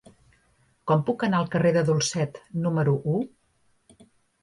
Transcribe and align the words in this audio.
Com 0.91 1.03
puc 1.09 1.27
anar 1.27 1.43
al 1.45 1.53
carrer 1.57 1.75
de 1.77 1.85
Dulcet 1.91 2.43
número 2.67 2.99
u? 3.17 3.19